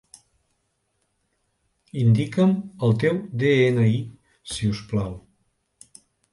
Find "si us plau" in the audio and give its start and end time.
4.57-5.17